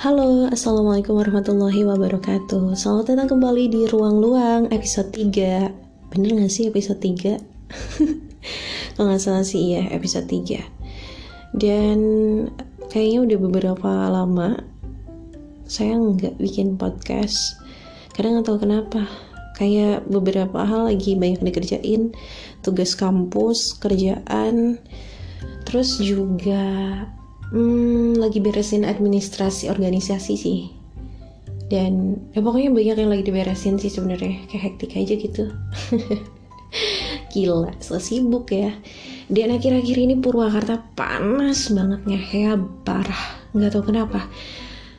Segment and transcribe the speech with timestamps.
[0.00, 2.72] Halo, Assalamualaikum warahmatullahi wabarakatuh.
[2.72, 7.36] Selamat datang kembali di Ruang Luang episode 3 Bener gak sih episode 3?
[8.96, 10.56] Kalau gak salah sih iya episode 3
[11.52, 12.00] Dan
[12.88, 14.64] kayaknya udah beberapa lama
[15.68, 17.60] Saya nggak bikin podcast.
[18.16, 19.04] Karena nggak tahu kenapa.
[19.60, 22.16] Kayak beberapa hal lagi banyak dikerjain.
[22.64, 24.80] Tugas kampus, kerjaan
[25.68, 27.04] Terus juga
[27.50, 30.60] hmm, lagi beresin administrasi organisasi sih.
[31.70, 34.42] Dan ya pokoknya banyak yang lagi diberesin sih sebenarnya.
[34.50, 35.44] Kayak hektik aja gitu.
[37.30, 38.74] Gila sibuk ya.
[39.30, 43.38] Dan akhir-akhir ini Purwakarta panas bangetnya kayak parah.
[43.54, 44.26] Nggak tahu kenapa.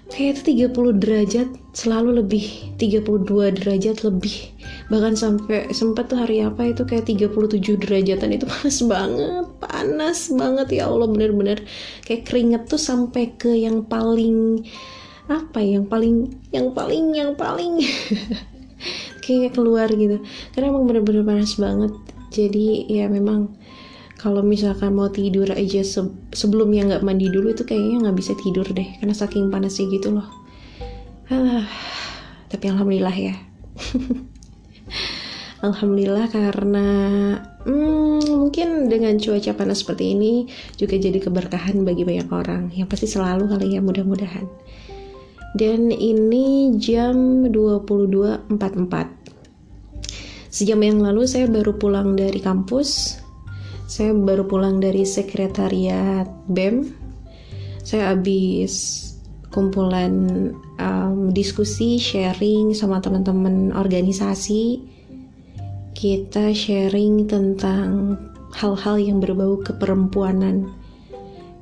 [0.08, 2.46] Kayak itu 30 derajat selalu lebih.
[2.80, 4.52] 32 derajat lebih
[4.92, 9.46] bahkan sampai sempat tuh hari apa itu kayak 37 derajatan itu panas banget.
[9.64, 11.64] Panas banget ya Allah bener-bener.
[12.04, 14.68] Kayak keringet tuh sampai ke yang paling
[15.32, 16.16] apa ya yang paling
[16.52, 17.80] yang paling yang paling.
[19.24, 20.20] Kayak keluar gitu.
[20.52, 21.96] Karena emang bener-bener panas banget.
[22.36, 23.56] Jadi ya memang
[24.20, 26.04] kalau misalkan mau tidur aja se
[26.36, 29.00] sebelumnya nggak mandi dulu itu kayaknya nggak bisa tidur deh.
[29.00, 30.28] Karena saking panasnya gitu loh.
[32.52, 33.36] Tapi alhamdulillah ya
[35.62, 36.88] Alhamdulillah karena
[37.70, 43.06] hmm, mungkin dengan cuaca panas seperti ini juga jadi keberkahan bagi banyak orang yang pasti
[43.06, 44.50] selalu kali ya mudah-mudahan.
[45.54, 48.58] Dan ini jam 22.44.
[50.50, 53.22] Sejam yang lalu saya baru pulang dari kampus.
[53.86, 56.90] Saya baru pulang dari sekretariat BEM.
[57.86, 58.98] Saya habis
[59.52, 64.80] kumpulan um, diskusi, sharing sama teman-teman organisasi
[66.02, 68.18] kita sharing tentang
[68.58, 70.66] hal-hal yang berbau keperempuanan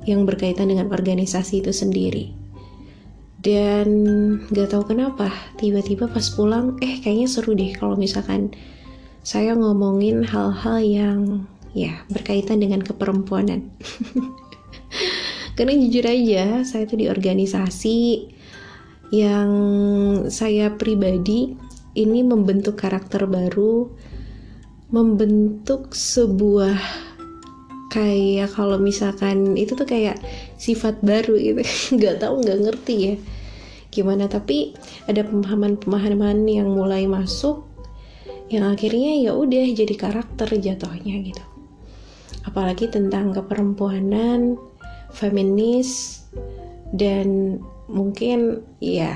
[0.08, 2.32] yang berkaitan dengan organisasi itu sendiri.
[3.44, 3.88] Dan
[4.48, 5.28] gak tahu kenapa,
[5.60, 8.56] tiba-tiba pas pulang, eh kayaknya seru deh kalau misalkan
[9.20, 11.20] saya ngomongin hal-hal yang
[11.76, 13.68] ya berkaitan dengan keperempuanan.
[15.60, 18.24] Karena jujur aja, saya tuh di organisasi
[19.12, 19.52] yang
[20.32, 21.52] saya pribadi
[21.92, 23.99] ini membentuk karakter baru
[24.90, 26.78] membentuk sebuah
[27.90, 30.18] kayak kalau misalkan itu tuh kayak
[30.58, 31.62] sifat baru gitu.
[31.98, 33.14] Nggak tahu nggak ngerti ya
[33.90, 34.30] gimana.
[34.30, 34.74] Tapi
[35.10, 37.66] ada pemahaman-pemahaman yang mulai masuk
[38.50, 41.44] yang akhirnya ya udah jadi karakter jatuhnya gitu.
[42.46, 44.58] Apalagi tentang keperempuanan
[45.14, 46.22] feminis
[46.94, 49.14] dan mungkin ya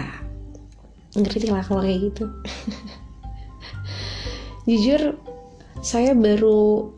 [1.14, 2.30] ngerti lah kalau kayak gitu.
[4.70, 5.18] Jujur
[5.84, 6.88] saya baru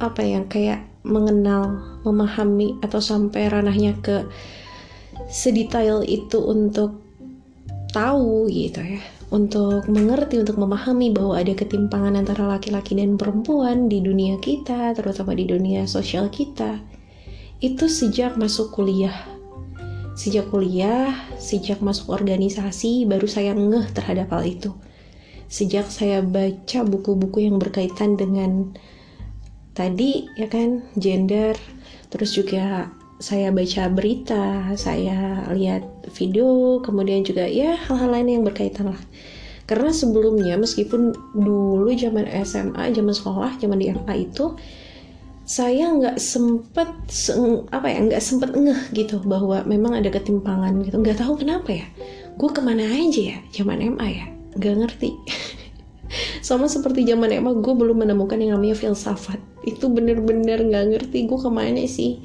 [0.00, 4.24] apa yang kayak mengenal, memahami atau sampai ranahnya ke
[5.28, 6.96] sedetail itu untuk
[7.92, 9.04] tahu gitu ya.
[9.28, 15.36] Untuk mengerti, untuk memahami bahwa ada ketimpangan antara laki-laki dan perempuan di dunia kita, terutama
[15.36, 16.80] di dunia sosial kita,
[17.60, 19.12] itu sejak masuk kuliah.
[20.16, 24.72] Sejak kuliah, sejak masuk organisasi, baru saya ngeh terhadap hal itu
[25.48, 28.76] sejak saya baca buku-buku yang berkaitan dengan
[29.72, 31.56] tadi ya kan gender
[32.12, 35.82] terus juga saya baca berita saya lihat
[36.14, 39.00] video kemudian juga ya hal-hal lain yang berkaitan lah.
[39.68, 44.56] Karena sebelumnya meskipun dulu zaman SMA zaman sekolah zaman di MA itu
[45.44, 46.88] saya nggak sempet
[47.74, 51.02] apa ya nggak sempet ngeh gitu bahwa memang ada ketimpangan gitu.
[51.02, 51.86] Nggak tahu kenapa ya
[52.38, 55.10] gue ke mana aja ya zaman MA ya nggak ngerti.
[56.46, 59.38] Sama seperti zaman emang gue belum menemukan yang namanya filsafat.
[59.64, 62.20] Itu bener-bener nggak ngerti gue ke mana sih?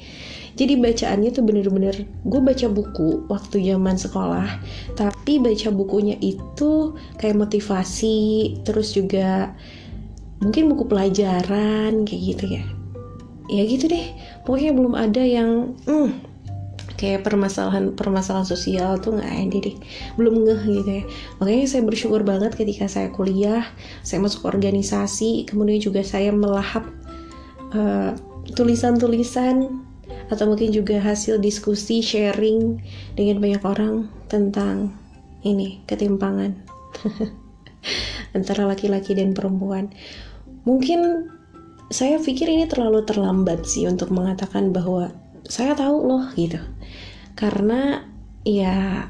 [0.53, 4.61] Jadi bacaannya tuh bener-bener gue baca buku waktu zaman sekolah
[4.94, 9.50] tapi baca bukunya itu kayak motivasi terus juga
[10.45, 12.63] mungkin buku pelajaran kayak gitu ya.
[13.50, 14.13] Ya gitu deh.
[14.45, 16.32] Pokoknya belum ada yang hmm,
[17.03, 19.75] kayak permasalahan permasalahan sosial tuh nggak ada deh.
[20.15, 21.03] Belum ngeh gitu ya.
[21.44, 23.67] Makanya saya bersyukur banget ketika saya kuliah
[24.07, 26.88] saya masuk organisasi kemudian juga saya melahap
[27.75, 28.15] eh,
[28.55, 29.83] tulisan-tulisan
[30.31, 32.79] atau mungkin juga hasil diskusi sharing
[33.19, 33.94] dengan banyak orang
[34.31, 34.95] tentang
[35.44, 36.56] ini ketimpangan
[38.38, 39.91] antara laki-laki dan perempuan.
[40.63, 41.27] Mungkin
[41.91, 45.11] saya pikir ini terlalu terlambat sih untuk mengatakan bahwa
[45.45, 46.57] saya tahu loh gitu
[47.33, 48.06] karena
[48.44, 49.07] ya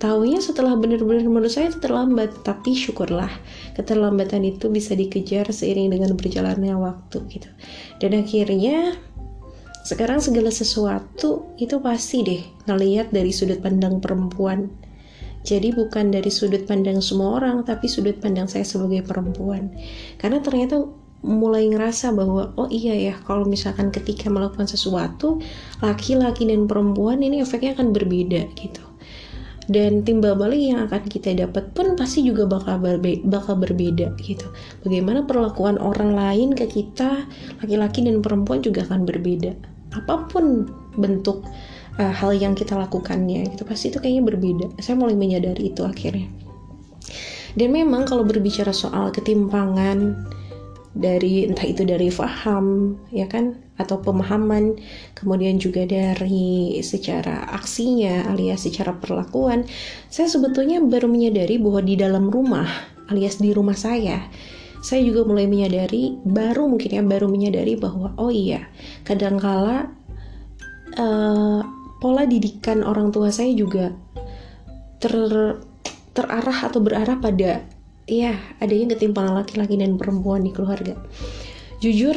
[0.00, 3.28] taunya setelah benar-benar menurut saya terlambat tapi syukurlah
[3.76, 7.48] keterlambatan itu bisa dikejar seiring dengan berjalannya waktu gitu.
[8.00, 8.96] Dan akhirnya
[9.82, 14.70] sekarang segala sesuatu itu pasti deh ngelihat dari sudut pandang perempuan.
[15.42, 19.74] Jadi bukan dari sudut pandang semua orang tapi sudut pandang saya sebagai perempuan.
[20.22, 20.86] Karena ternyata
[21.22, 25.38] mulai ngerasa bahwa oh iya ya kalau misalkan ketika melakukan sesuatu
[25.78, 28.82] laki-laki dan perempuan ini efeknya akan berbeda gitu.
[29.70, 34.50] Dan timbal balik yang akan kita dapat pun pasti juga bakal berbe bakal berbeda gitu.
[34.82, 37.30] Bagaimana perlakuan orang lain ke kita
[37.62, 39.54] laki-laki dan perempuan juga akan berbeda.
[39.94, 40.66] Apa pun
[40.98, 41.46] bentuk
[42.02, 44.66] uh, hal yang kita lakukannya gitu pasti itu kayaknya berbeda.
[44.82, 46.26] Saya mulai menyadari itu akhirnya.
[47.54, 50.16] Dan memang kalau berbicara soal ketimpangan
[50.92, 53.58] dari entah itu dari faham ya kan?
[53.80, 54.78] Atau pemahaman
[55.16, 59.64] kemudian juga dari secara aksinya alias secara perlakuan.
[60.12, 62.68] Saya sebetulnya baru menyadari bahwa di dalam rumah
[63.10, 64.28] alias di rumah saya
[64.82, 68.66] saya juga mulai menyadari baru mungkin ya baru menyadari bahwa oh iya
[69.06, 69.94] kadangkala
[70.98, 71.62] uh,
[72.02, 73.94] pola didikan orang tua saya juga
[74.98, 75.14] ter
[76.12, 77.62] terarah atau berarah pada
[78.12, 80.98] ya adanya ketimpangan laki-laki dan perempuan di keluarga.
[81.80, 82.14] Jujur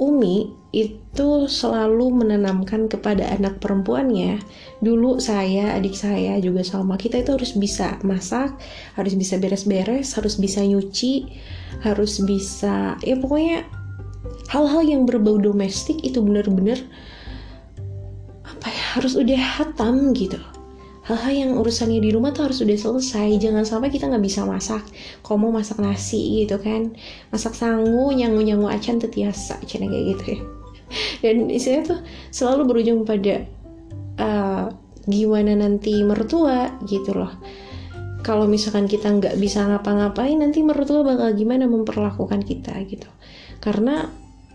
[0.00, 4.40] Umi itu selalu menanamkan kepada anak perempuannya
[4.80, 6.96] dulu saya adik saya juga sama.
[6.96, 8.56] Kita itu harus bisa masak
[8.96, 11.28] harus bisa beres-beres harus bisa nyuci
[11.84, 13.68] harus bisa ya pokoknya
[14.48, 16.80] hal-hal yang berbau domestik itu benar-benar
[18.46, 20.38] apa ya harus udah hatam gitu
[21.02, 23.42] hal-hal yang urusannya di rumah tuh harus udah selesai.
[23.42, 24.86] Jangan sampai kita nggak bisa masak.
[25.26, 26.94] Kalau mau masak nasi gitu kan.
[27.34, 30.40] Masak sangu nyangu nyangu acan tetiasa cina kayak gitu ya.
[31.26, 32.00] Dan istilahnya tuh
[32.30, 33.42] selalu berujung pada
[34.22, 34.70] uh,
[35.10, 37.34] gimana nanti mertua gitu loh.
[38.22, 43.10] Kalau misalkan kita nggak bisa ngapa-ngapain nanti mertua bakal gimana memperlakukan kita gitu.
[43.58, 44.06] Karena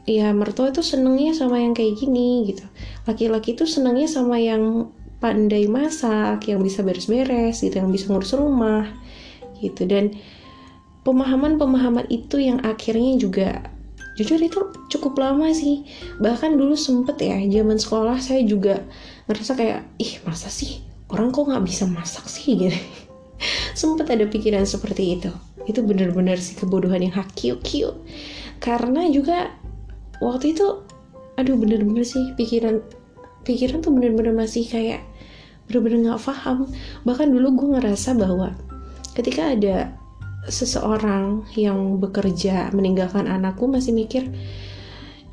[0.07, 2.63] ya mertua itu senengnya sama yang kayak gini gitu.
[3.03, 4.88] Laki-laki itu senengnya sama yang
[5.18, 8.86] pandai masak, yang bisa beres-beres gitu, yang bisa ngurus rumah
[9.60, 9.90] gitu.
[9.90, 10.14] Dan
[11.02, 13.50] pemahaman-pemahaman itu yang akhirnya juga
[14.18, 14.60] jujur itu
[14.94, 15.86] cukup lama sih.
[16.22, 18.86] Bahkan dulu sempet ya zaman sekolah saya juga
[19.30, 22.54] ngerasa kayak ih masa sih orang kok nggak bisa masak sih?
[22.62, 22.78] Gitu.
[23.78, 25.30] Sempet ada pikiran seperti itu.
[25.69, 27.94] Itu bener-bener sih kebodohan yang hakiu-kiu
[28.58, 29.54] karena juga
[30.22, 30.81] waktu itu
[31.38, 32.81] aduh bener-bener sih pikiran
[33.47, 35.07] pikiran tuh bener-bener masih kayak
[35.71, 36.67] bener-bener gak paham.
[37.07, 38.51] Bahkan dulu gue ngerasa bahwa
[39.15, 39.95] ketika ada
[40.47, 44.31] seseorang yang bekerja meninggalkan anakku masih mikir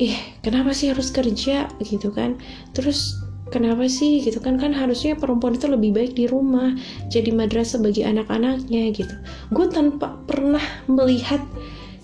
[0.02, 1.70] ih kenapa sih harus kerja?
[1.78, 2.38] Gitu kan.
[2.74, 3.18] Terus
[3.54, 4.22] kenapa sih?
[4.22, 4.58] Gitu kan.
[4.58, 6.74] Kan harusnya perempuan itu lebih baik di rumah
[7.10, 9.14] jadi madrasah bagi anak-anaknya gitu.
[9.54, 11.42] Gue tanpa pernah melihat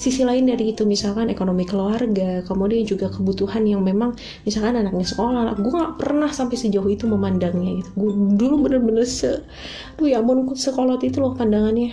[0.01, 4.17] sisi lain dari itu misalkan ekonomi keluarga kemudian juga kebutuhan yang memang
[4.49, 7.91] misalkan anaknya sekolah gue nggak pernah sampai sejauh itu memandangnya gitu.
[8.01, 8.11] Gue
[8.41, 9.45] dulu bener-bener se
[10.01, 11.93] tuh ya ampun sekolah itu loh pandangannya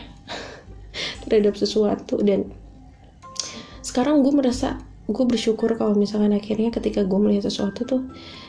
[1.28, 2.24] terhadap sesuatu.
[2.24, 2.48] Dan
[3.84, 8.02] sekarang gue merasa gue bersyukur kalau misalkan akhirnya ketika gue melihat sesuatu tuh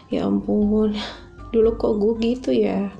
[0.06, 0.94] ya ampun
[1.50, 2.94] dulu kok gue gitu ya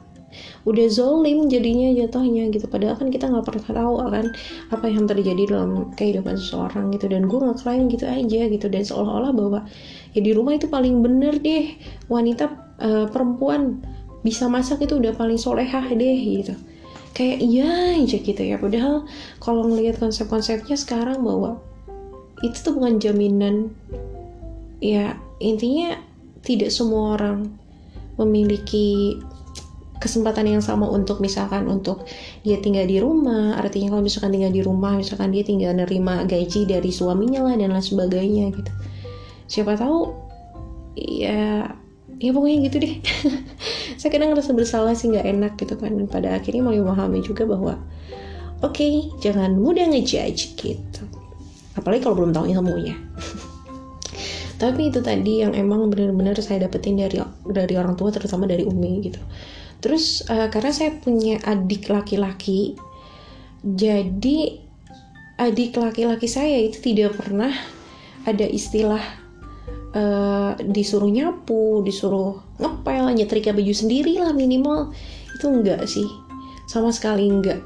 [0.69, 2.69] udah zolim jadinya jatuhnya gitu.
[2.69, 4.27] Padahal kan kita nggak pernah tahu kan
[4.69, 7.09] apa yang terjadi dalam kehidupan seseorang gitu.
[7.09, 8.67] Dan gue ngeklaim gitu aja gitu.
[8.69, 9.61] Dan seolah-olah bahwa
[10.13, 11.73] ya di rumah itu paling bener deh
[12.13, 12.45] wanita
[12.85, 13.81] uh, perempuan
[14.21, 16.55] bisa masak itu udah paling solehah deh gitu.
[17.17, 18.61] Kayak iya aja gitu ya.
[18.61, 19.09] Padahal
[19.41, 21.59] kalau ngelihat konsep-konsepnya sekarang bahwa
[22.45, 23.75] itu tuh bukan jaminan
[24.79, 25.99] ya intinya
[26.47, 27.51] tidak semua orang
[28.19, 29.19] memiliki
[29.99, 32.07] kesempatan yang sama untuk misalkan untuk
[32.47, 36.65] dia tinggal di rumah artinya kalau misalkan tinggal di rumah misalkan dia tinggal nerima gaji
[36.65, 38.73] dari suaminya lah dan lain sebagainya gitu.
[39.51, 40.15] Siapa tahu
[40.95, 41.67] ya
[42.19, 42.95] ya pokoknya gitu deh.
[44.01, 45.95] Saya kadang ngerasa bersalah sih nggak enak gitu kan.
[45.99, 47.75] Dan pada akhirnya mau memahami juga bahwa
[48.63, 51.03] oke okay, jangan mudah ngejudge gitu.
[51.75, 52.95] Apalagi kalau belum tahu ilmunya.
[54.63, 59.07] Tapi itu tadi yang emang benar-benar saya dapetin dari dari orang tua terutama dari umi
[59.07, 59.23] gitu
[59.79, 62.75] terus uh, karena saya punya adik laki-laki
[63.63, 64.59] jadi
[65.39, 67.55] adik laki-laki saya itu tidak pernah
[68.27, 69.01] ada istilah
[69.95, 74.93] uh, disuruh nyapu disuruh ngepel nyetrika baju sendiri lah minimal.
[75.39, 76.07] Itu enggak sih.
[76.69, 77.63] Sama sekali enggak.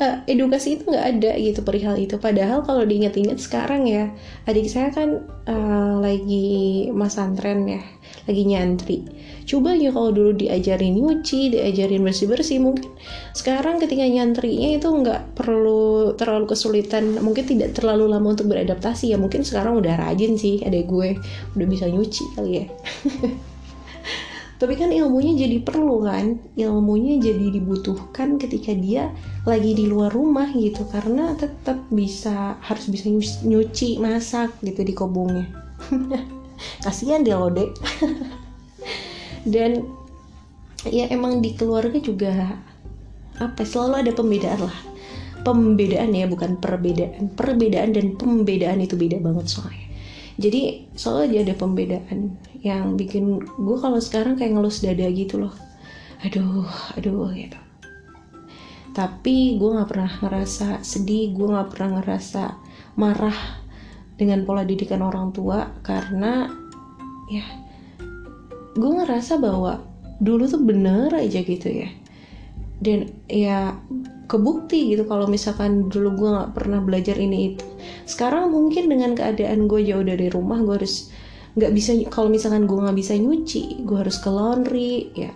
[0.00, 2.16] Uh, edukasi itu nggak ada gitu perihal itu.
[2.18, 4.10] Padahal kalau diingat-ingat sekarang ya
[4.48, 7.82] adik saya kan uh, lagi mas antren ya
[8.24, 9.04] lagi nyantri.
[9.44, 12.88] Coba ya kalau dulu diajarin nyuci diajarin bersih bersih mungkin
[13.36, 19.20] sekarang ketika nyantrinya itu nggak perlu terlalu kesulitan mungkin tidak terlalu lama untuk beradaptasi ya.
[19.20, 21.20] Mungkin sekarang udah rajin sih ada gue
[21.56, 22.66] udah bisa nyuci kali ya.
[24.54, 29.12] Tapi kan ilmunya jadi perlu kan ilmunya jadi dibutuhkan ketika dia
[29.44, 33.12] lagi di luar rumah gitu karena tetap bisa harus bisa
[33.44, 35.50] nyuci masak gitu di kobongnya
[36.82, 37.70] kasihan dia loh dek
[39.44, 39.84] dan
[40.88, 42.60] ya emang di keluarga juga
[43.40, 44.78] apa selalu ada pembedaan lah.
[45.44, 47.34] Pembedaan ya bukan perbedaan.
[47.36, 49.86] Perbedaan dan pembedaan itu beda banget soalnya.
[50.40, 52.18] Jadi selalu aja ada pembedaan
[52.64, 55.54] yang bikin gue kalau sekarang kayak ngelus dada gitu loh.
[56.24, 56.64] Aduh
[56.96, 57.60] aduh gitu.
[58.94, 62.42] Tapi gue nggak pernah ngerasa sedih gue nggak pernah ngerasa
[62.94, 63.63] marah
[64.14, 66.46] dengan pola didikan orang tua karena
[67.30, 67.44] ya
[68.74, 69.82] gue ngerasa bahwa
[70.18, 71.90] dulu tuh bener aja gitu ya.
[72.82, 73.78] Dan ya
[74.26, 77.66] kebukti gitu kalau misalkan dulu gue nggak pernah belajar ini itu.
[78.04, 81.10] Sekarang mungkin dengan keadaan gue jauh dari rumah gue harus
[81.54, 85.30] nggak bisa kalau misalkan gue nggak bisa nyuci gue harus ke laundry ya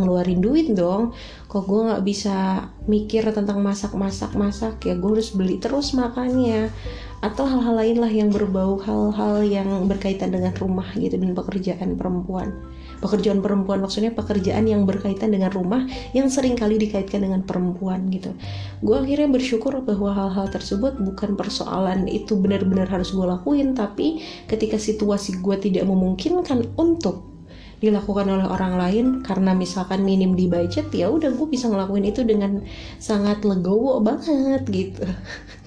[0.00, 1.12] ngeluarin duit dong.
[1.46, 6.72] Kok gue nggak bisa mikir tentang masak masak masak ya gue harus beli terus makannya
[7.18, 12.54] atau hal-hal lain lah yang berbau hal-hal yang berkaitan dengan rumah gitu dan pekerjaan perempuan.
[12.98, 18.34] Pekerjaan perempuan maksudnya pekerjaan yang berkaitan dengan rumah yang sering kali dikaitkan dengan perempuan gitu.
[18.82, 24.78] Gue akhirnya bersyukur bahwa hal-hal tersebut bukan persoalan itu benar-benar harus gue lakuin tapi ketika
[24.78, 27.38] situasi gue tidak memungkinkan untuk
[27.78, 32.26] dilakukan oleh orang lain karena misalkan minim di budget ya udah gue bisa ngelakuin itu
[32.26, 32.62] dengan
[32.98, 35.06] sangat legowo banget gitu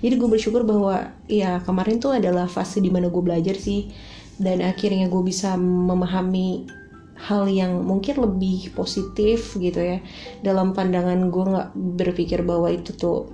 [0.00, 3.88] jadi gue bersyukur bahwa ya kemarin tuh adalah fase di mana gue belajar sih.
[4.36, 6.68] Dan akhirnya gue bisa memahami
[7.16, 9.98] hal yang mungkin lebih positif gitu ya.
[10.44, 13.32] Dalam pandangan gue nggak berpikir bahwa itu tuh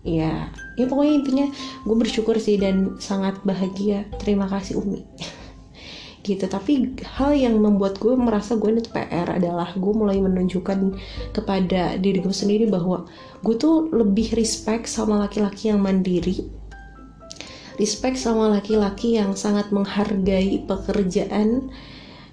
[0.00, 0.48] ya
[0.80, 1.46] ya pokoknya intinya
[1.84, 4.10] gue bersyukur sih dan sangat bahagia.
[4.18, 5.06] Terima kasih Umi
[6.30, 6.46] gitu.
[6.46, 10.94] Tapi hal yang membuat gue merasa gue itu PR adalah gue mulai menunjukkan
[11.34, 13.10] kepada diri gue sendiri bahwa
[13.42, 16.60] gue tuh lebih respect sama laki-laki yang mandiri
[17.80, 21.72] respect sama laki-laki yang sangat menghargai pekerjaan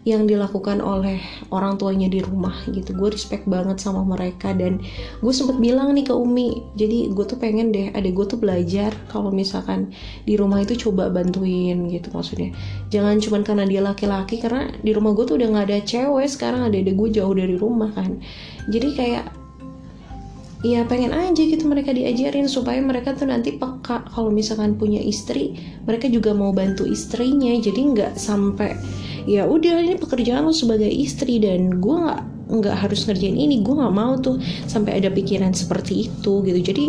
[0.07, 1.19] yang dilakukan oleh
[1.51, 2.95] orang tuanya di rumah gitu.
[2.95, 4.79] Gue respect banget sama mereka dan
[5.19, 8.95] gue sempet bilang nih ke Umi jadi gue tuh pengen deh ada gue tuh belajar
[9.11, 9.91] kalau misalkan
[10.23, 12.55] di rumah itu coba bantuin gitu maksudnya.
[12.87, 16.71] Jangan cuman karena dia laki-laki karena di rumah gue tuh udah nggak ada cewek sekarang
[16.71, 18.23] ada ada gue jauh dari rumah kan.
[18.71, 19.36] Jadi kayak
[20.65, 24.09] ya pengen aja gitu mereka diajarin supaya mereka tuh nanti peka.
[24.09, 25.53] Kalau misalkan punya istri
[25.85, 27.53] mereka juga mau bantu istrinya.
[27.57, 28.73] Jadi nggak sampai
[29.27, 33.75] ya udah ini pekerjaan lo sebagai istri dan gue nggak nggak harus ngerjain ini gue
[33.75, 34.39] nggak mau tuh
[34.71, 36.59] sampai ada pikiran seperti itu gitu.
[36.63, 36.85] Jadi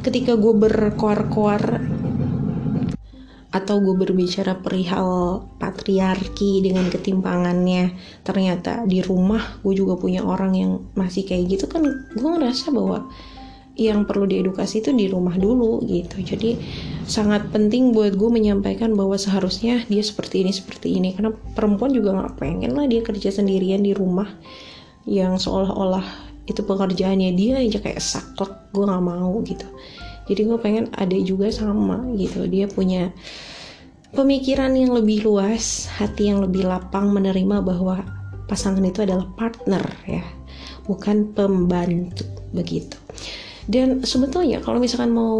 [0.00, 1.62] ketika gue berkoar-koar
[3.54, 7.94] atau gue berbicara perihal patriarki dengan ketimpangannya
[8.26, 13.06] ternyata di rumah gue juga punya orang yang masih kayak gitu kan gue ngerasa bahwa
[13.74, 16.22] yang perlu diedukasi itu di rumah dulu gitu.
[16.22, 16.54] Jadi
[17.10, 21.10] sangat penting buat gue menyampaikan bahwa seharusnya dia seperti ini seperti ini.
[21.10, 24.30] Karena perempuan juga nggak pengen lah dia kerja sendirian di rumah
[25.10, 26.06] yang seolah-olah
[26.44, 29.64] itu pekerjaannya dia aja kayak saklek gue nggak mau gitu
[30.24, 32.48] jadi gue pengen ada juga sama gitu.
[32.48, 33.12] Dia punya
[34.16, 38.00] pemikiran yang lebih luas hati yang lebih lapang menerima bahwa
[38.48, 40.24] pasangan itu adalah partner ya.
[40.88, 42.24] Bukan pembantu
[42.56, 42.96] begitu.
[43.64, 45.36] Dan sebetulnya kalau misalkan mau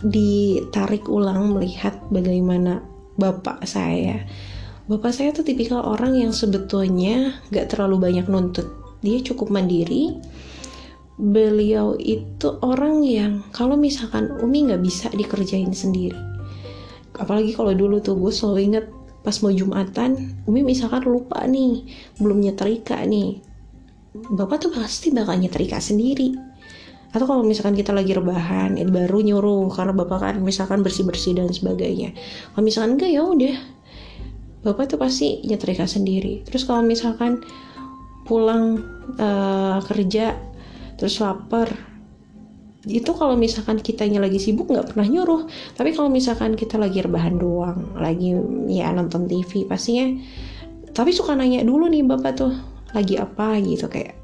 [0.00, 2.80] ditarik ulang melihat bagaimana
[3.20, 4.24] bapak saya
[4.90, 8.66] bapak saya tuh tipikal orang yang sebetulnya gak terlalu banyak nuntut.
[9.06, 10.18] Dia cukup mandiri
[11.20, 16.16] beliau itu orang yang kalau misalkan Umi nggak bisa dikerjain sendiri.
[17.20, 18.86] Apalagi kalau dulu tuh gue selalu inget
[19.20, 20.16] pas mau jumatan
[20.48, 21.84] Umi misalkan lupa nih
[22.16, 23.44] belum nyetrika nih.
[24.10, 26.32] Bapak tuh pasti bakal nyetrika sendiri.
[27.10, 31.52] Atau kalau misalkan kita lagi rebahan baru nyuruh karena bapak kan misalkan bersih bersih dan
[31.52, 32.16] sebagainya.
[32.56, 33.56] Kalau misalkan enggak ya udah.
[34.60, 36.46] Bapak tuh pasti nyetrika sendiri.
[36.46, 37.44] Terus kalau misalkan
[38.28, 38.78] pulang
[39.18, 40.38] uh, kerja
[41.00, 41.72] terus lapar.
[42.84, 45.48] Itu kalau misalkan kitanya lagi sibuk nggak pernah nyuruh.
[45.76, 48.36] Tapi kalau misalkan kita lagi rebahan doang lagi
[48.68, 50.16] ya nonton TV pastinya
[50.90, 52.52] tapi suka nanya dulu nih bapak tuh
[52.90, 53.56] lagi apa?
[53.62, 54.18] gitu kayak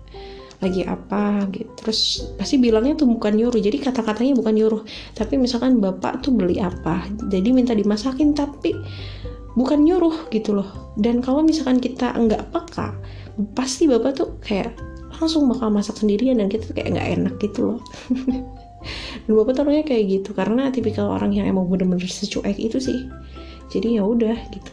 [0.59, 1.47] lagi apa?
[1.52, 1.71] Gitu.
[1.78, 2.00] Terus
[2.35, 3.61] pasti bilangnya tuh bukan nyuruh.
[3.61, 4.83] Jadi kata-katanya bukan nyuruh.
[5.14, 8.75] Tapi misalkan bapak tuh beli apa jadi minta dimasakin tapi
[9.54, 10.97] bukan nyuruh gitu loh.
[10.99, 12.97] Dan kalau misalkan kita nggak peka
[13.52, 14.73] pasti bapak tuh kayak
[15.20, 17.80] langsung bakal masak sendirian dan kita tuh kayak nggak enak gitu loh.
[19.26, 23.11] Dan bapak taruhnya kayak gitu karena tipikal orang yang emang bener-bener secuek itu sih.
[23.75, 24.73] Jadi ya udah gitu.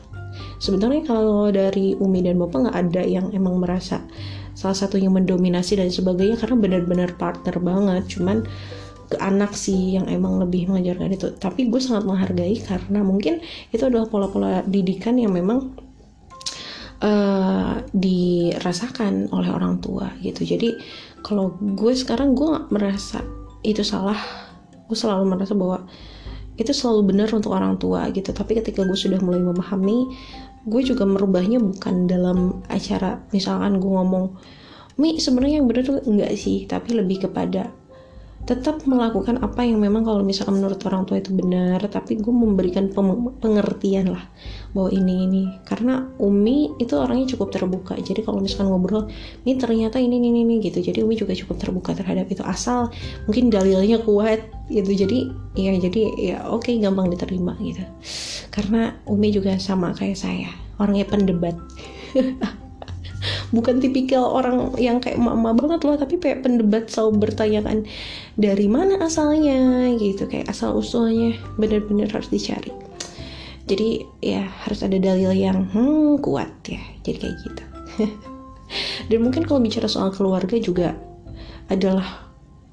[0.62, 4.05] Sebenarnya kalau dari Umi dan bapak nggak ada yang emang merasa
[4.53, 8.05] salah satunya mendominasi dan sebagainya karena benar-benar partner banget.
[8.13, 8.45] Cuman
[9.09, 11.27] ke anak sih yang emang lebih mengajarkan itu.
[11.38, 13.41] Tapi gue sangat menghargai karena mungkin
[13.73, 15.73] itu adalah pola-pola didikan yang memang
[17.03, 20.48] uh, dirasakan oleh orang tua gitu.
[20.48, 20.74] Jadi
[21.19, 23.19] kalau gue sekarang gue nggak merasa
[23.62, 24.17] itu salah.
[24.88, 25.83] Gue selalu merasa bahwa
[26.55, 28.31] itu selalu benar untuk orang tua gitu.
[28.31, 30.10] Tapi ketika gue sudah mulai memahami
[30.63, 34.31] gue juga merubahnya bukan dalam acara misalkan gue ngomong
[34.93, 37.74] Mi sebenarnya yang benar tuh enggak sih tapi lebih kepada
[38.43, 42.91] tetap melakukan apa yang memang kalau misalkan menurut orang tua itu benar tapi gue memberikan
[43.39, 44.27] pengertian lah
[44.75, 45.43] bahwa ini ini.
[45.63, 47.95] Karena Umi itu orangnya cukup terbuka.
[47.95, 49.07] Jadi kalau misalkan ngobrol
[49.47, 50.83] ini ternyata ini ini ini gitu.
[50.83, 52.91] Jadi Umi juga cukup terbuka terhadap itu asal
[53.29, 54.91] mungkin dalilnya kuat gitu.
[54.91, 57.85] Jadi ya jadi ya oke okay, gampang diterima gitu.
[58.51, 61.55] Karena Umi juga sama kayak saya orangnya pendebat
[63.56, 67.88] bukan tipikal orang yang kayak mama banget loh tapi kayak pendebat selalu bertanyakan
[68.36, 69.89] dari mana asalnya?
[69.98, 72.72] Gitu kayak asal usulnya bener-bener harus dicari.
[73.63, 77.63] Jadi ya harus ada dalil yang hmm, kuat ya jadi kayak gitu.
[79.10, 80.98] Dan mungkin kalau bicara soal keluarga juga
[81.72, 82.27] adalah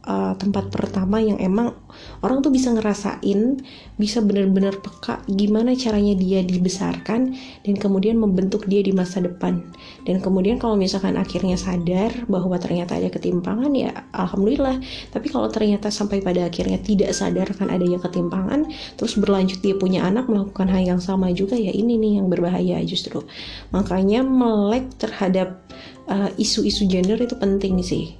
[0.06, 1.76] uh, tempat pertama yang emang
[2.20, 3.64] orang tuh bisa ngerasain
[3.96, 9.60] bisa benar-benar peka gimana caranya dia dibesarkan dan kemudian membentuk dia di masa depan.
[10.04, 14.80] Dan kemudian kalau misalkan akhirnya sadar bahwa ternyata ada ketimpangan ya alhamdulillah.
[15.12, 18.68] Tapi kalau ternyata sampai pada akhirnya tidak sadar kan adanya ketimpangan
[19.00, 22.80] terus berlanjut dia punya anak melakukan hal yang sama juga ya ini nih yang berbahaya
[22.84, 23.24] justru.
[23.72, 25.60] Makanya melek terhadap
[26.08, 28.19] uh, isu-isu uh, gender itu penting sih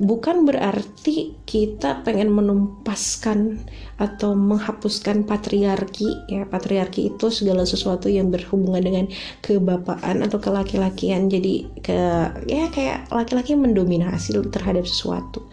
[0.00, 3.60] bukan berarti kita pengen menumpaskan
[4.00, 6.24] atau menghapuskan patriarki.
[6.32, 9.06] Ya patriarki itu segala sesuatu yang berhubungan dengan
[9.44, 11.28] kebapaan atau kelaki-lakian.
[11.28, 12.00] Jadi ke
[12.48, 15.44] ya kayak laki-laki mendominasi terhadap sesuatu.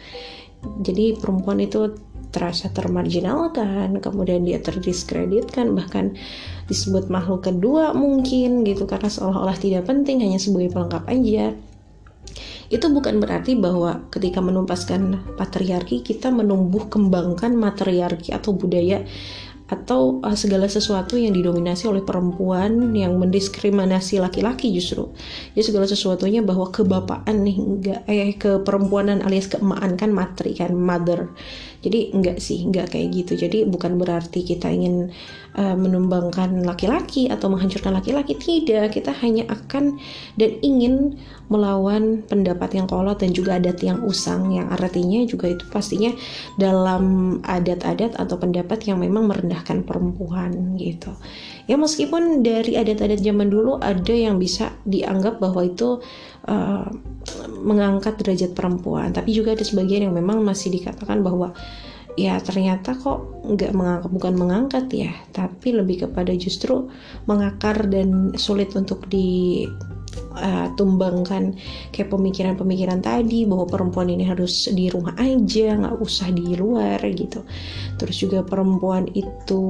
[0.79, 6.13] Jadi perempuan itu terasa termarginalkan kemudian dia terdiskreditkan bahkan
[6.67, 11.55] disebut makhluk kedua mungkin gitu karena seolah-olah tidak penting hanya sebagai pelengkap aja
[12.67, 19.07] itu bukan berarti bahwa ketika menumpaskan patriarki kita menumbuh kembangkan matriarki atau budaya
[19.67, 25.11] atau uh, segala sesuatu yang didominasi oleh perempuan yang mendiskriminasi laki-laki justru.
[25.59, 31.27] Ya segala sesuatunya bahwa kebapaan nih enggak eh keperempuanan alias keemaan kan matri kan mother
[31.85, 33.33] jadi enggak sih enggak kayak gitu.
[33.37, 35.13] Jadi bukan berarti kita ingin
[35.53, 38.33] uh, menumbangkan laki-laki atau menghancurkan laki-laki.
[38.37, 40.01] Tidak kita hanya akan
[40.41, 45.63] dan ingin melawan pendapat yang kolot dan juga adat yang usang yang artinya juga itu
[45.71, 46.11] pastinya
[46.59, 51.13] dalam adat-adat atau pendapat yang memang merendahkan perempuan gitu.
[51.67, 55.99] Ya meskipun dari adat-adat zaman dulu ada yang bisa dianggap bahwa itu
[56.47, 56.87] uh,
[57.45, 59.13] mengangkat derajat perempuan.
[59.13, 61.53] Tapi juga ada sebagian yang memang masih dikatakan bahwa
[62.17, 66.89] ya ternyata kok nggak mengangkat bukan mengangkat ya tapi lebih kepada justru
[67.29, 69.69] mengakar dan sulit untuk di
[70.33, 71.53] uh, tumbangkan
[71.93, 77.45] kayak pemikiran-pemikiran tadi bahwa perempuan ini harus di rumah aja nggak usah di luar gitu.
[78.01, 79.61] Terus juga perempuan itu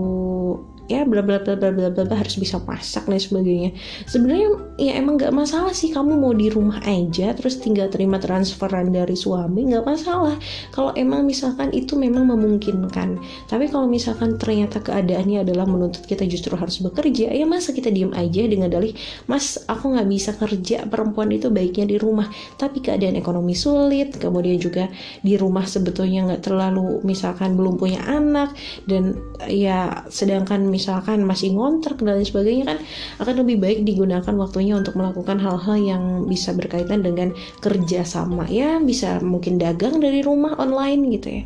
[0.87, 3.75] ya bla bla bla bla bla bla harus bisa masak dan sebagainya.
[4.07, 5.91] Sebenarnya ya emang nggak masalah sih.
[5.91, 10.39] Kamu mau di rumah aja terus tinggal terima transferan dari suami nggak masalah.
[10.71, 13.19] Kalau emang misalkan itu memang memungkinkan.
[13.51, 18.15] Tapi kalau misalkan ternyata keadaannya adalah menuntut kita justru harus bekerja ya masa kita diem
[18.15, 18.95] aja dengan dalih
[19.27, 22.31] mas aku nggak bisa kerja perempuan itu baiknya di rumah.
[22.55, 24.87] Tapi keadaan ekonomi sulit kemudian juga
[25.19, 28.55] di rumah sebetulnya nggak terlalu misalkan belum punya anak
[28.87, 29.19] dan
[29.51, 32.79] ya sedangkan misalkan masih ngontrak dan sebagainya kan
[33.17, 38.77] akan lebih baik digunakan waktunya untuk melakukan hal-hal yang bisa berkaitan dengan kerja sama ya.
[38.77, 41.43] Bisa mungkin dagang dari rumah online gitu ya.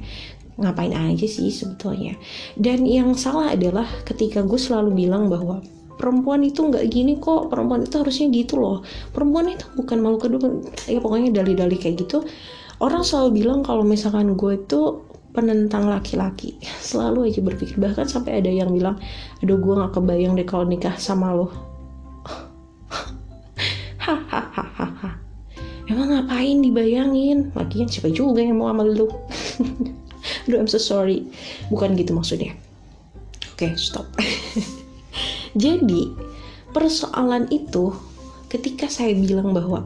[0.60, 2.20] Ngapain aja sih sebetulnya?
[2.60, 5.63] Dan yang salah adalah ketika gue selalu bilang bahwa
[5.96, 8.84] perempuan itu nggak gini kok perempuan itu harusnya gitu loh.
[9.15, 10.44] Perempuan itu bukan malu kedua
[10.91, 12.28] ya pokoknya dalih-dalih kayak gitu
[12.82, 16.60] orang selalu bilang kalau misalkan gue itu penentang laki-laki.
[16.62, 17.76] Selalu aja berpikir.
[17.80, 19.00] Bahkan sampai ada yang bilang
[19.39, 21.52] aduh gue nggak kebayang deh kalau nikah sama lo.
[24.06, 25.22] Hahaha
[25.91, 27.52] emang ngapain dibayangin?
[27.52, 29.12] Lagian siapa juga yang mau sama lu?
[30.48, 31.28] Aduh I'm so sorry.
[31.67, 32.56] Bukan gitu maksudnya.
[33.52, 34.08] Oke okay, stop.
[35.63, 36.08] Jadi
[36.72, 37.91] persoalan itu
[38.48, 39.84] ketika saya bilang bahwa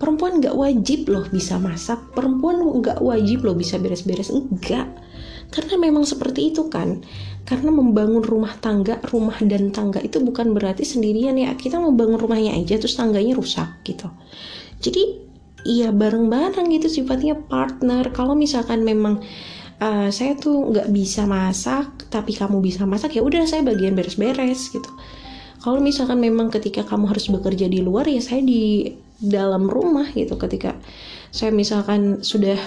[0.00, 2.00] perempuan nggak wajib loh bisa masak.
[2.16, 4.32] Perempuan nggak wajib loh bisa beres-beres.
[4.32, 4.88] Enggak
[5.50, 7.02] karena memang seperti itu kan.
[7.44, 11.52] Karena membangun rumah tangga rumah dan tangga itu bukan berarti sendirian ya.
[11.58, 14.08] Kita membangun rumahnya aja terus tangganya rusak gitu.
[14.80, 15.28] Jadi
[15.66, 18.08] iya bareng-bareng gitu sifatnya partner.
[18.14, 19.20] Kalau misalkan memang
[19.82, 24.70] uh, saya tuh nggak bisa masak tapi kamu bisa masak ya udah saya bagian beres-beres
[24.70, 24.88] gitu.
[25.60, 28.88] Kalau misalkan memang ketika kamu harus bekerja di luar ya saya di
[29.20, 30.80] dalam rumah gitu ketika
[31.30, 32.58] saya misalkan sudah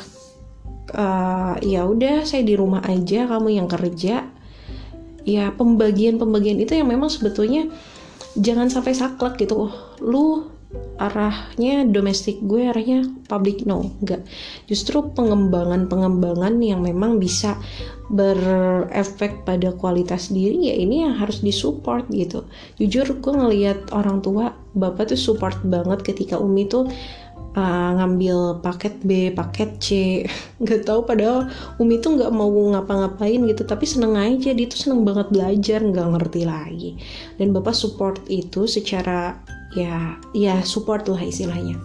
[0.96, 4.28] uh, ya udah saya di rumah aja kamu yang kerja.
[5.24, 7.72] Ya pembagian pembagian itu yang memang sebetulnya
[8.36, 9.72] jangan sampai saklek gitu.
[10.04, 10.52] Lu
[10.98, 14.26] arahnya domestik gue arahnya public no enggak.
[14.68, 17.56] Justru pengembangan pengembangan yang memang bisa
[18.12, 22.44] berefek pada kualitas diri ya ini yang harus disupport gitu.
[22.76, 26.90] Jujur gue ngelihat orang tua bapak tuh support banget ketika umi tuh
[27.58, 29.88] uh, ngambil paket B, paket C,
[30.64, 35.06] nggak tahu padahal Umi tuh nggak mau ngapa-ngapain gitu, tapi seneng aja dia tuh seneng
[35.06, 36.92] banget belajar, nggak ngerti lagi.
[37.38, 39.38] Dan bapak support itu secara
[39.74, 41.78] ya ya support lah istilahnya.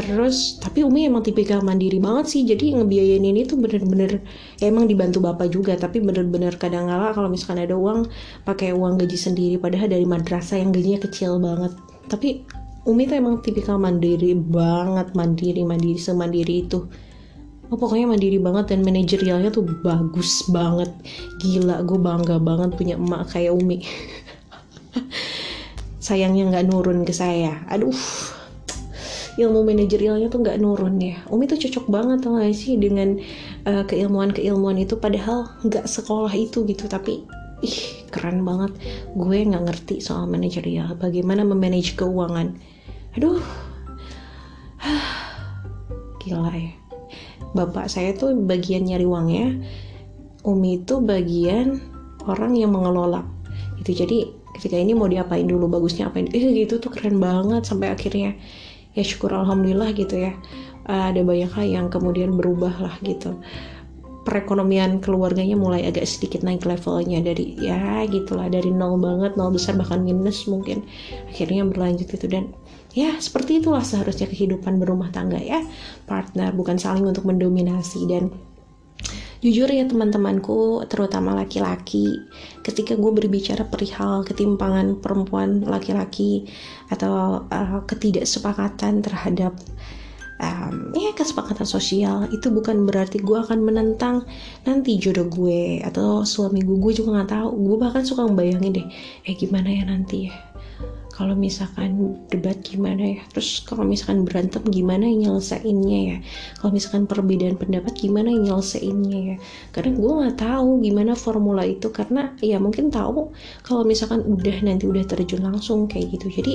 [0.00, 4.24] Terus tapi Umi emang tipikal mandiri banget sih, jadi ngebiayain ini tuh bener-bener
[4.56, 8.08] ya emang dibantu bapak juga, tapi bener-bener kadang kala kalau misalkan ada uang
[8.48, 11.76] pakai uang gaji sendiri, padahal dari madrasah yang gajinya kecil banget.
[12.08, 12.48] Tapi
[12.88, 16.88] Umi tuh emang tipikal mandiri banget mandiri mandiri semandiri itu.
[17.68, 20.90] Oh, pokoknya mandiri banget dan manajerialnya tuh bagus banget.
[21.44, 23.84] Gila gue bangga banget punya emak kayak Umi.
[26.08, 27.62] Sayangnya nggak nurun ke saya.
[27.68, 27.94] Aduh
[29.40, 31.16] ilmu manajerialnya tuh nggak nurun ya.
[31.32, 33.16] Umi tuh cocok banget tau gak sih dengan
[33.64, 36.84] uh, keilmuan-keilmuan itu padahal nggak sekolah itu gitu.
[36.84, 37.24] Tapi
[37.64, 37.78] ih
[38.12, 38.76] keren banget.
[39.16, 42.52] Gue nggak ngerti soal manajerial bagaimana memanage keuangan.
[43.16, 43.40] Aduh.
[46.20, 46.72] Gila ya.
[47.56, 49.56] Bapak saya tuh bagian nyari uangnya.
[50.44, 51.80] Umi itu bagian
[52.28, 53.24] orang yang mengelola.
[53.80, 54.18] Gitu jadi
[54.60, 56.28] ketika ini mau diapain dulu bagusnya apain?
[56.36, 58.36] Eh gitu tuh keren banget sampai akhirnya
[58.94, 60.32] ya syukur alhamdulillah gitu ya.
[60.90, 63.38] Ada banyak hal yang kemudian berubah lah gitu.
[64.20, 69.78] Perekonomian keluarganya mulai agak sedikit naik levelnya dari ya gitulah dari nol banget nol besar
[69.78, 70.84] bahkan minus mungkin.
[71.30, 72.52] Akhirnya berlanjut itu dan
[72.90, 75.62] ya seperti itulah seharusnya kehidupan berumah tangga ya.
[76.04, 78.04] Partner bukan saling untuk mendominasi.
[78.10, 78.49] Dan
[79.40, 82.28] jujur ya teman-temanku terutama laki-laki
[82.60, 86.44] ketika gue berbicara perihal ketimpangan perempuan laki-laki
[86.92, 89.56] atau uh, ketidaksepakatan terhadap
[90.40, 94.28] um, ya kesepakatan sosial itu bukan berarti gue akan menentang
[94.68, 96.76] nanti jodoh gue atau suami gue.
[96.80, 97.48] Gue juga nggak tahu.
[97.64, 98.86] Gue bahkan suka membayangin deh
[99.28, 100.49] eh gimana ya nanti ya
[101.20, 103.20] kalau misalkan debat gimana ya?
[103.28, 106.18] Terus kalau misalkan berantem gimana nyelesainnya ya?
[106.56, 109.36] Kalau misalkan perbedaan pendapat gimana nyelesainnya ya?
[109.68, 114.88] Karena gue nggak tahu gimana formula itu karena ya mungkin tahu kalau misalkan udah nanti
[114.88, 116.32] udah terjun langsung kayak gitu.
[116.40, 116.54] Jadi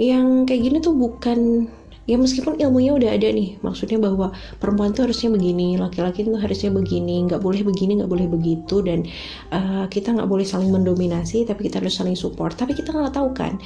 [0.00, 1.68] yang kayak gini tuh bukan
[2.06, 4.30] ya meskipun ilmunya udah ada nih maksudnya bahwa
[4.62, 9.02] perempuan tuh harusnya begini laki-laki tuh harusnya begini nggak boleh begini nggak boleh begitu dan
[9.50, 12.54] uh, kita nggak boleh saling mendominasi tapi kita harus saling support.
[12.54, 13.58] Tapi kita nggak tahu kan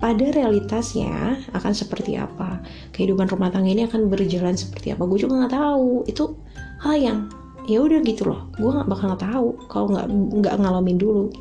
[0.00, 2.60] pada realitasnya akan seperti apa?
[2.92, 5.04] Kehidupan rumah tangga ini akan berjalan seperti apa?
[5.08, 6.04] Gue juga nggak tahu.
[6.08, 6.38] Itu
[6.84, 7.18] hal yang
[7.64, 8.48] ya udah gitu loh.
[8.56, 11.32] Gue nggak bakal nggak tahu kalau nggak nggak ngalamin dulu.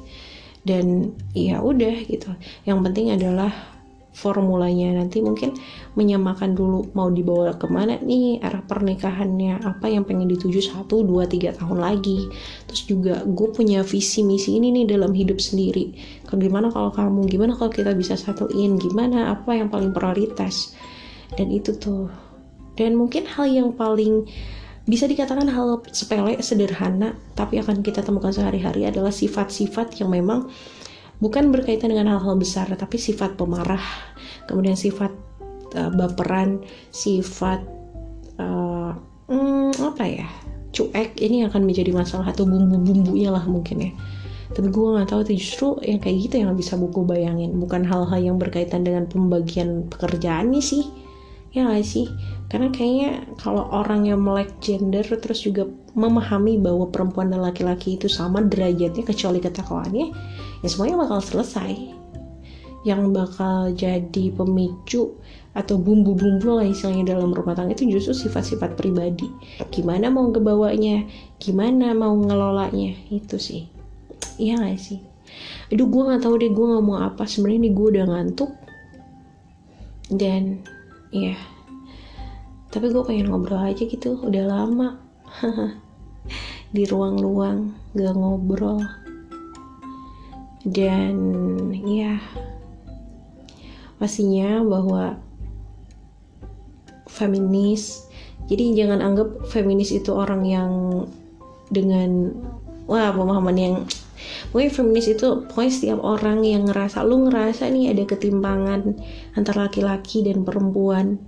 [0.64, 2.32] Dan ya udah gitu.
[2.64, 3.73] Yang penting adalah
[4.14, 5.02] formulanya.
[5.02, 5.58] Nanti mungkin
[5.98, 11.26] menyamakan dulu mau dibawa ke mana nih arah pernikahannya apa yang pengen dituju satu dua
[11.26, 12.30] tiga tahun lagi.
[12.70, 15.92] Terus juga gue punya visi misi ini nih dalam hidup sendiri.
[16.34, 18.78] Gimana kalau kamu gimana kalau kita bisa satuin?
[18.78, 20.74] Gimana apa yang paling prioritas?
[21.34, 22.10] Dan itu tuh.
[22.74, 24.26] Dan mungkin hal yang paling
[24.84, 30.52] bisa dikatakan hal sepele sederhana tapi akan kita temukan sehari-hari adalah sifat-sifat yang memang
[31.24, 33.82] bukan berkaitan dengan hal-hal besar tapi sifat pemarah
[34.52, 35.16] kemudian sifat
[35.80, 36.60] uh, baperan
[36.92, 37.64] sifat
[38.44, 38.92] uh,
[39.32, 40.28] hmm, apa ya
[40.74, 43.92] cuek ini akan menjadi masalah atau bumbu-bumbunya lah mungkin ya.
[44.54, 47.58] Tapi gue nggak tahu tuh justru yang kayak gitu yang bisa buku bayangin.
[47.62, 50.84] Bukan hal-hal yang berkaitan dengan pembagian pekerjaan nih sih
[51.54, 52.10] ya gak sih?
[52.50, 58.10] Karena kayaknya kalau orang yang melek gender terus juga memahami bahwa perempuan dan laki-laki itu
[58.10, 60.10] sama derajatnya kecuali ketakwaannya
[60.64, 61.92] ya semuanya bakal selesai.
[62.84, 65.16] Yang bakal jadi pemicu
[65.54, 69.30] atau bumbu-bumbu lah istilahnya dalam rumah tangga itu justru sifat-sifat pribadi.
[69.70, 71.08] Gimana mau ngebawanya?
[71.38, 72.96] Gimana mau ngelolanya?
[73.08, 73.70] Itu sih.
[74.36, 75.00] Iya gak sih?
[75.72, 77.24] Aduh gue nggak tahu deh gue ngomong apa.
[77.24, 78.52] Sebenarnya nih gue udah ngantuk.
[80.12, 80.64] Dan
[81.14, 81.38] ya
[82.74, 84.18] tapi gue pengen ngobrol aja gitu.
[84.20, 84.98] Udah lama.
[86.76, 89.03] Di ruang-ruang gak ngobrol
[90.64, 91.16] dan
[91.84, 92.20] ya
[94.00, 95.20] pastinya bahwa
[97.08, 98.08] feminis
[98.48, 100.72] jadi jangan anggap feminis itu orang yang
[101.72, 102.32] dengan
[102.88, 103.76] wah pemahaman yang
[104.54, 108.96] Pokoknya feminis itu pokoknya setiap orang yang ngerasa lu ngerasa nih ada ketimpangan
[109.36, 111.20] antara laki-laki dan perempuan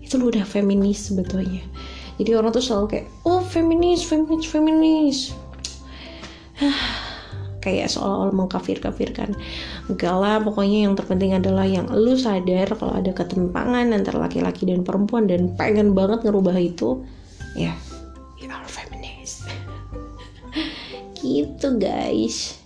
[0.00, 1.60] itu lu udah feminis sebetulnya.
[2.16, 5.18] Jadi orang tuh selalu kayak oh feminis feminis feminis
[7.58, 9.34] kayak seolah-olah mengkafir-kafirkan.
[9.90, 14.86] Enggak lah pokoknya yang terpenting adalah yang lu sadar kalau ada ketimpangan antara laki-laki dan
[14.86, 17.02] perempuan dan pengen banget ngerubah itu
[17.58, 17.74] ya
[18.38, 19.46] you are feminist.
[21.20, 22.58] Gitu guys.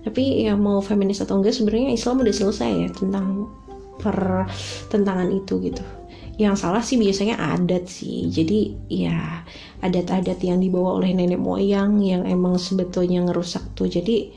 [0.00, 3.52] Tapi ya mau feminis atau enggak sebenarnya Islam udah selesai ya tentang
[4.00, 5.84] pertentangan itu gitu.
[6.40, 8.32] Yang salah sih biasanya adat sih.
[8.32, 9.44] Jadi ya
[9.80, 13.88] adat-adat yang dibawa oleh nenek moyang yang emang sebetulnya ngerusak tuh.
[13.88, 14.32] Jadi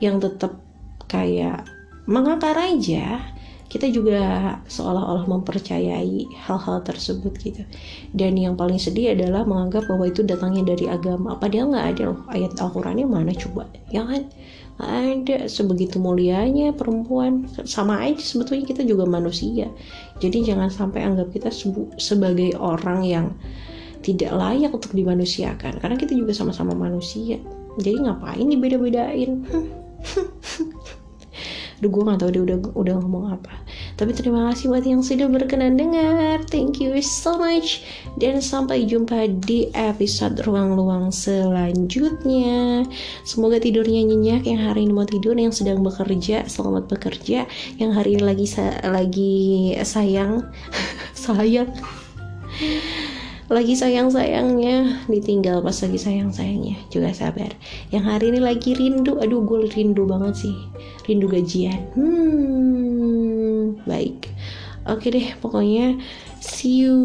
[0.00, 0.56] yang tetap
[1.06, 1.68] kayak
[2.08, 3.20] mengakar aja
[3.70, 4.18] kita juga
[4.66, 7.62] seolah-olah mempercayai hal-hal tersebut gitu.
[8.10, 11.38] Dan yang paling sedih adalah menganggap bahwa itu datangnya dari agama.
[11.38, 13.70] Padahal nggak ada loh ayat Al-Qurannya mana coba?
[13.94, 14.26] Ya kan?
[14.82, 15.46] Ada.
[15.46, 17.46] Sebegitu mulianya perempuan.
[17.62, 19.70] Sama aja sebetulnya kita juga manusia.
[20.18, 21.54] Jadi jangan sampai anggap kita
[21.94, 23.26] sebagai orang yang
[24.00, 27.36] tidak layak untuk dimanusiakan karena kita juga sama-sama manusia.
[27.78, 29.30] Jadi ngapain dibeda-bedain?
[31.80, 33.56] Duh gue gak tau dia udah, udah ngomong apa.
[33.96, 36.44] Tapi terima kasih buat yang sudah berkenan dengar.
[36.52, 37.80] Thank you so much.
[38.20, 42.84] Dan sampai jumpa di episode ruang-luang selanjutnya.
[43.24, 47.48] Semoga tidurnya nyenyak Yang hari ini mau tidur Yang sedang bekerja Selamat bekerja.
[47.80, 50.44] Yang hari ini lagi sa lagi sayang.
[51.16, 51.72] Sayang
[53.50, 55.04] lagi sayang-sayangnya.
[55.10, 56.78] Ditinggal pas lagi sayang-sayangnya.
[56.88, 57.50] Juga sabar.
[57.90, 59.18] Yang hari ini lagi rindu.
[59.18, 60.56] Aduh gue rindu banget sih.
[61.04, 61.90] Rindu gajian.
[61.98, 62.70] Hmm
[63.84, 64.30] baik.
[64.88, 66.00] Oke deh pokoknya
[66.40, 66.96] see you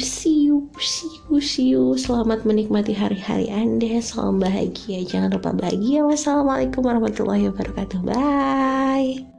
[0.00, 4.00] see you see you see you selamat menikmati hari-hari anda.
[4.00, 5.04] Salam bahagia.
[5.04, 6.02] Jangan lupa bahagia.
[6.08, 8.00] Wassalamualaikum warahmatullahi wabarakatuh.
[8.02, 9.29] Bye